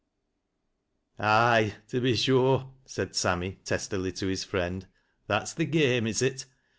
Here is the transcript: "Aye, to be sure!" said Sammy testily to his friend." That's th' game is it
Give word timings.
"Aye, 1.19 1.75
to 1.89 2.01
be 2.01 2.15
sure!" 2.15 2.73
said 2.87 3.13
Sammy 3.15 3.59
testily 3.63 4.11
to 4.13 4.25
his 4.25 4.43
friend." 4.43 4.87
That's 5.27 5.53
th' 5.53 5.69
game 5.69 6.07
is 6.07 6.23
it 6.23 6.45